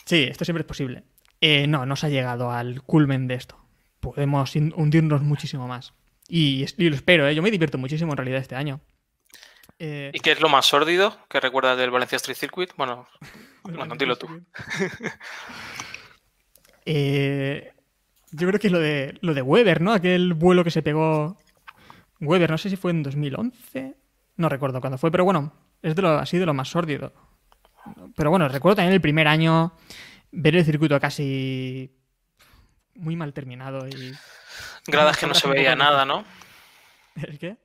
[0.06, 1.04] Sí, esto siempre es posible.
[1.42, 3.58] Eh, no, no se ha llegado al culmen de esto.
[4.00, 5.94] Podemos hundirnos muchísimo más.
[6.28, 7.34] Y, lo espero, ¿eh?
[7.34, 8.82] yo me divierto muchísimo en realidad este año.
[9.80, 12.72] Eh, ¿Y qué es lo más sórdido que recuerdas del Valencia Street Circuit?
[12.76, 13.08] Bueno,
[13.64, 14.28] bueno dilo tú.
[16.86, 17.74] eh,
[18.32, 19.94] yo creo que es lo de, lo de Weber, ¿no?
[19.94, 21.38] Aquel vuelo que se pegó
[22.20, 23.96] Weber, no sé si fue en 2011,
[24.38, 27.14] no recuerdo cuándo fue, pero bueno, es de lo, así de lo más sórdido.
[28.16, 29.74] Pero bueno, recuerdo también el primer año
[30.32, 31.96] ver el circuito casi
[32.96, 34.14] muy mal terminado y...
[34.86, 36.26] Gradas que no se veía nada, ¿no?
[37.16, 37.58] ¿El qué?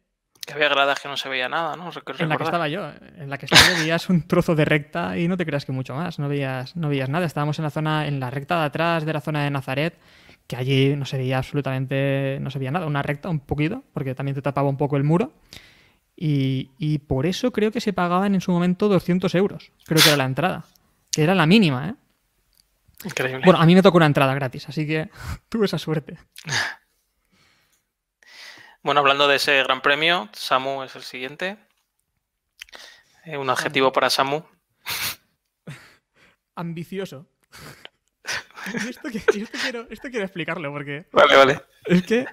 [0.47, 1.91] Que había gradas que no se veía nada, ¿no?
[2.19, 2.91] En la que estaba yo.
[3.17, 5.73] En la que estaba yo veías un trozo de recta y no te creas que
[5.73, 6.19] mucho más.
[6.19, 7.25] No veías, no veías nada.
[7.25, 9.99] Estábamos en la zona, en la recta de atrás de la zona de Nazaret,
[10.47, 12.87] que allí no se veía absolutamente, no se veía nada.
[12.87, 15.33] Una recta un poquito, porque también te tapaba un poco el muro.
[16.17, 19.73] Y, y por eso creo que se pagaban en su momento 200 euros.
[19.85, 20.65] Creo que era la entrada.
[21.11, 21.95] Que era la mínima, ¿eh?
[23.05, 23.43] Increíble.
[23.45, 25.11] Bueno, a mí me tocó una entrada gratis, así que
[25.49, 26.19] tuve esa suerte.
[28.83, 31.57] Bueno, hablando de ese gran premio, Samu es el siguiente.
[33.25, 34.43] Eh, un adjetivo para Samu.
[36.55, 37.27] Ambicioso.
[38.89, 41.61] Esto, que- y esto quiero, esto quiero explicarlo porque Vale, vale.
[41.87, 42.27] es que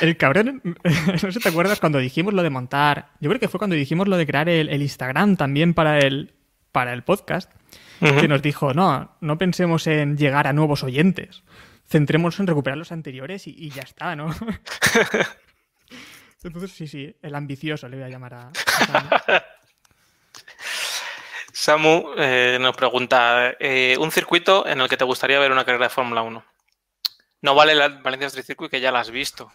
[0.00, 0.62] el cabrón,
[1.12, 3.76] no sé si te acuerdas cuando dijimos lo de montar, yo creo que fue cuando
[3.76, 6.34] dijimos lo de crear el, el Instagram también para el,
[6.72, 7.52] para el podcast,
[8.00, 11.42] que nos dijo, no, no pensemos en llegar a nuevos oyentes,
[11.86, 14.30] centrémonos en recuperar los anteriores y, y ya está, ¿no?
[16.42, 18.50] Entonces, sí, sí, el ambicioso le voy a llamar a...
[18.94, 19.44] a
[21.60, 22.14] Samu.
[22.16, 25.90] Eh, nos pregunta, eh, un circuito en el que te gustaría ver una carrera de
[25.90, 26.42] Fórmula 1.
[27.42, 29.52] No vale la Valencia Street Circuit que ya la has visto.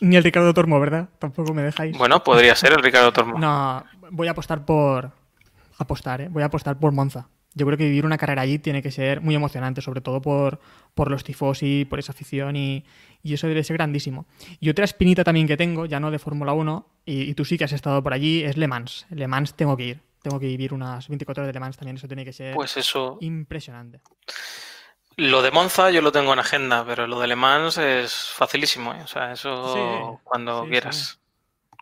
[0.00, 1.08] Ni el Ricardo Tormo, ¿verdad?
[1.18, 1.98] Tampoco me dejáis.
[1.98, 3.40] Bueno, podría ser el Ricardo Tormo.
[3.40, 5.10] No, voy a apostar por.
[5.78, 6.28] Apostar, ¿eh?
[6.30, 7.28] Voy a apostar por Monza.
[7.58, 10.60] Yo creo que vivir una carrera allí tiene que ser muy emocionante, sobre todo por,
[10.94, 12.84] por los tifosi, por esa afición y,
[13.22, 14.26] y eso debe ser grandísimo.
[14.60, 17.58] Y otra espinita también que tengo, ya no de Fórmula 1, y, y tú sí
[17.58, 19.06] que has estado por allí, es Le Mans.
[19.10, 20.00] Le Mans tengo que ir.
[20.22, 22.76] Tengo que vivir unas 24 horas de Le Mans también, eso tiene que ser Pues
[22.76, 24.00] eso, impresionante.
[25.16, 28.92] lo de Monza yo lo tengo en agenda, pero lo de Le Mans es facilísimo.
[28.94, 29.00] ¿eh?
[29.02, 31.18] O sea, eso Sí, cuando sí, quieras.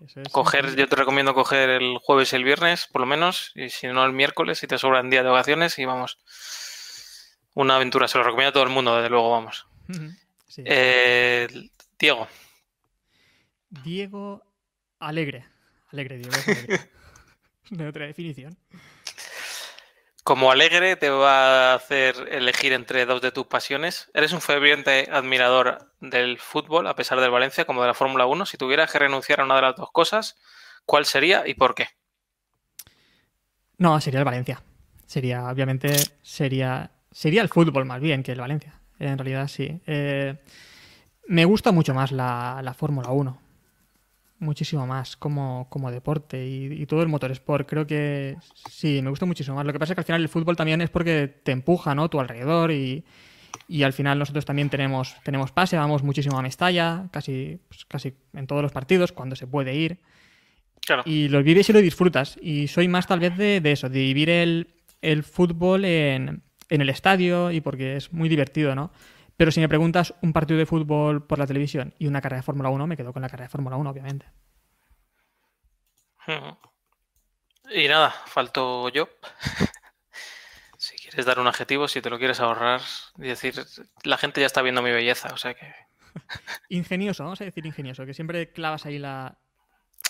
[0.04, 0.82] Es Coger, increíble.
[0.82, 4.04] yo te recomiendo coger el jueves y el viernes, por lo menos, y si no
[4.04, 6.18] el miércoles, si te sobran día de vacaciones, y vamos.
[7.54, 9.66] Una aventura, se lo recomiendo a todo el mundo, desde luego, vamos.
[10.46, 10.62] Sí.
[10.64, 11.48] Eh,
[11.98, 12.28] Diego,
[13.70, 14.42] Diego
[14.98, 15.46] Alegre.
[15.88, 16.34] Alegre, Diego.
[16.34, 16.90] alegre.
[17.70, 18.56] De otra definición.
[20.26, 24.10] Como alegre te va a hacer elegir entre dos de tus pasiones.
[24.12, 28.44] Eres un ferviente admirador del fútbol, a pesar del Valencia, como de la Fórmula 1.
[28.44, 30.36] Si tuvieras que renunciar a una de las dos cosas,
[30.84, 31.86] ¿cuál sería y por qué?
[33.78, 34.60] No, sería el Valencia.
[35.06, 38.80] Sería, obviamente, sería, sería el fútbol más bien que el Valencia.
[38.98, 39.80] En realidad, sí.
[39.86, 40.42] Eh,
[41.28, 43.45] me gusta mucho más la, la Fórmula 1.
[44.38, 47.66] Muchísimo más como, como deporte y, y todo el motorsport.
[47.68, 48.36] Creo que
[48.70, 49.64] sí, me gusta muchísimo más.
[49.64, 52.10] Lo que pasa es que al final el fútbol también es porque te empuja, ¿no?
[52.10, 53.04] Tu alrededor y,
[53.66, 58.12] y al final nosotros también tenemos, tenemos pase, vamos muchísimo a Mestalla, casi, pues, casi
[58.34, 59.98] en todos los partidos, cuando se puede ir
[60.84, 61.02] Claro.
[61.06, 62.38] y lo vives y lo disfrutas.
[62.42, 64.68] Y soy más tal vez de, de eso, de vivir el,
[65.00, 68.92] el fútbol en, en el estadio y porque es muy divertido, ¿no?
[69.36, 72.44] Pero si me preguntas un partido de fútbol por la televisión y una carrera de
[72.44, 74.26] Fórmula 1, me quedo con la carrera de Fórmula 1, obviamente.
[77.70, 79.08] Y nada, falto yo.
[80.78, 82.80] si quieres dar un adjetivo, si te lo quieres ahorrar
[83.18, 83.54] y decir,
[84.04, 85.72] la gente ya está viendo mi belleza, o sea que
[86.68, 89.38] Ingenioso, vamos a decir ingenioso, que siempre clavas ahí la,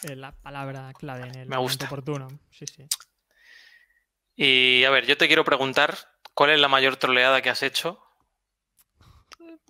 [0.03, 2.29] eh, la palabra clave en el Me momento oportuno.
[2.51, 2.87] Sí, sí.
[4.37, 5.97] Y a ver, yo te quiero preguntar
[6.35, 8.03] cuál es la mayor troleada que has hecho.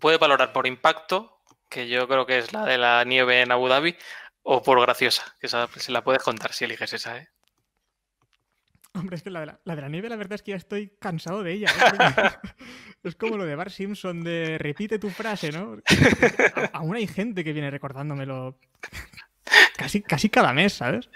[0.00, 3.68] Puedes valorar por impacto, que yo creo que es la de la nieve en Abu
[3.68, 3.96] Dhabi,
[4.42, 7.28] o por graciosa, que esa se la puedes contar si eliges esa, ¿eh?
[8.94, 10.56] Hombre, es que la de la, la de la nieve, la verdad es que ya
[10.56, 11.68] estoy cansado de ella.
[11.70, 12.30] ¿eh?
[13.04, 15.76] Es como lo de Bar Simpson de repite tu frase, ¿no?
[16.54, 18.58] A- aún hay gente que viene recordándomelo
[19.76, 21.10] casi, casi cada mes, ¿sabes?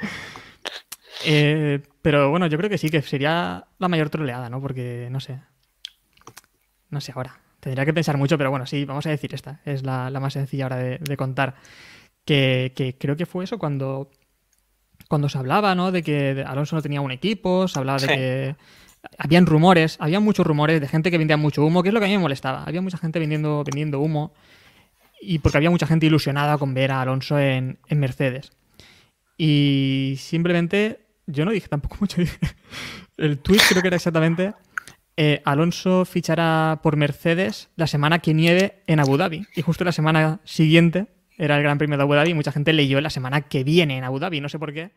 [1.24, 4.60] Eh, pero bueno, yo creo que sí, que sería la mayor troleada, ¿no?
[4.60, 5.40] Porque no sé.
[6.90, 7.40] No sé ahora.
[7.60, 9.60] Tendría que pensar mucho, pero bueno, sí, vamos a decir esta.
[9.64, 11.54] Es la, la más sencilla ahora de, de contar.
[12.24, 14.10] Que, que creo que fue eso cuando
[15.08, 15.90] cuando se hablaba, ¿no?
[15.90, 18.14] De que Alonso no tenía un equipo, se hablaba de Sí.
[18.14, 18.56] que
[19.18, 22.06] habían rumores, había muchos rumores de gente que vendía mucho humo, que es lo que
[22.06, 22.62] a mí me molestaba.
[22.64, 24.32] Había mucha gente vendiendo, vendiendo humo
[25.20, 28.52] y porque había mucha gente ilusionada con ver a Alonso en, en Mercedes.
[29.36, 32.20] Y simplemente, yo no dije tampoco mucho.
[33.16, 34.52] El tweet creo que era exactamente
[35.22, 39.46] eh, Alonso fichará por Mercedes la semana que nieve en Abu Dhabi.
[39.54, 42.72] Y justo la semana siguiente era el Gran Premio de Abu Dhabi y mucha gente
[42.72, 44.40] leyó la semana que viene en Abu Dhabi.
[44.40, 44.92] No sé por qué.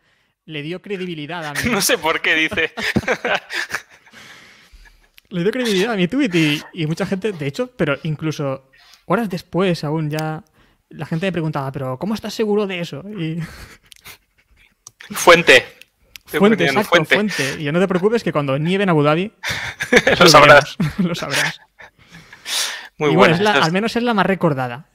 [0.46, 2.72] Le dio credibilidad a mi, No sé por qué dice.
[5.30, 8.72] le dio credibilidad a mi tweet y, y mucha gente, de hecho, pero incluso
[9.04, 10.46] horas después aún ya
[10.88, 13.04] la gente me preguntaba, pero ¿cómo estás seguro de eso?
[13.10, 13.40] Y
[15.12, 15.66] Fuente.
[16.32, 17.16] Te fuente, exacto, fuente.
[17.16, 17.62] fuente.
[17.62, 19.34] Y no te preocupes que cuando nieve en Abu Dhabi
[20.20, 20.78] Lo sabrás.
[20.98, 21.60] lo sabrás.
[22.98, 23.36] Muy y buena.
[23.36, 24.88] bueno, es la- al menos es la más recordada.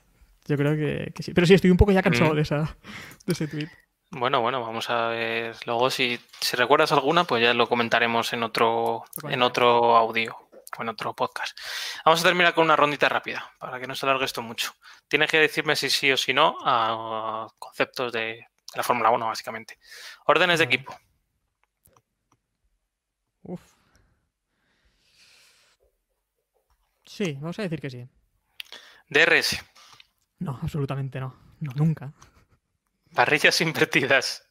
[0.46, 1.34] Yo creo que, sí.
[1.34, 2.36] Pero sí, estoy un poco ya cansado mm.
[2.36, 2.76] de, esa,
[3.26, 3.68] de ese tweet.
[4.10, 5.54] Bueno, bueno, vamos a ver.
[5.66, 10.34] Luego, si, si recuerdas alguna, pues ya lo comentaremos en otro, en otro audio
[10.78, 11.58] o en otro podcast.
[12.04, 14.72] Vamos a terminar con una rondita rápida, para que no se alargue esto mucho.
[15.08, 19.78] Tienes que decirme si sí o si no a conceptos de, la Fórmula 1, básicamente.
[20.26, 20.96] Órdenes de equipo.
[23.42, 23.60] Uf.
[27.18, 28.08] Sí, vamos a decir que sí.
[29.08, 29.60] DRS.
[30.38, 31.34] No, absolutamente no.
[31.58, 32.14] No, nunca.
[33.12, 34.48] Parrillas invertidas.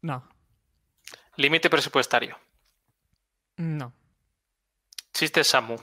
[0.00, 0.26] No.
[1.36, 2.38] Límite presupuestario.
[3.58, 3.92] No.
[5.12, 5.76] Chistes Samu.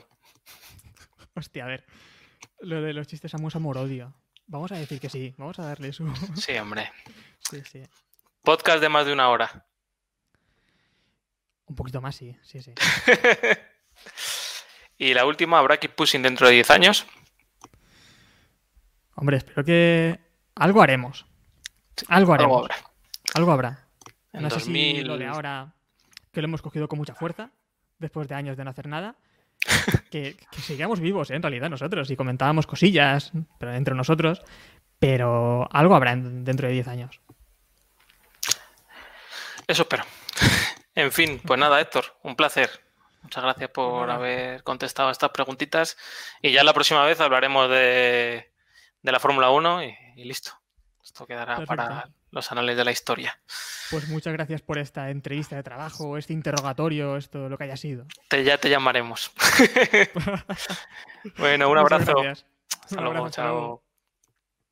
[1.36, 1.86] Hostia, a ver.
[2.58, 4.20] Lo de los chistes Samu es amor-odio.
[4.48, 5.32] Vamos a decir que sí.
[5.38, 6.12] Vamos a darle su.
[6.34, 6.90] Sí, hombre.
[7.38, 7.84] Sí, sí.
[8.42, 9.64] Podcast de más de una hora.
[11.66, 12.36] Un poquito más, sí.
[12.42, 12.74] Sí, sí.
[14.98, 17.06] y la última, ¿habrá Keep Pushing dentro de 10 años?
[19.14, 20.18] Hombre, espero que.
[20.54, 21.26] Algo haremos.
[22.08, 22.52] Algo haremos.
[22.52, 22.76] Algo habrá.
[23.34, 23.88] Algo habrá.
[24.32, 25.74] no sé si lo de ahora,
[26.32, 27.50] que lo hemos cogido con mucha fuerza,
[27.98, 29.16] después de años de no hacer nada,
[30.10, 31.34] que, sigamos vivos, ¿eh?
[31.34, 34.42] en realidad, nosotros, y comentábamos cosillas, pero entre nosotros,
[34.98, 37.20] pero algo habrá dentro de 10 años.
[39.66, 40.04] Eso espero.
[40.94, 42.85] en fin, pues nada, Héctor, un placer.
[43.22, 45.96] Muchas gracias por haber contestado estas preguntitas.
[46.42, 48.50] Y ya la próxima vez hablaremos de,
[49.02, 50.52] la Fórmula 1 y, listo.
[51.02, 53.38] Esto quedará para los anales de la historia.
[53.90, 58.06] Pues muchas gracias por esta entrevista de trabajo, este interrogatorio, esto, lo que haya sido.
[58.28, 59.30] Te, ya te llamaremos.
[61.38, 62.14] bueno, un abrazo.
[62.90, 63.82] Un abrazo, chao.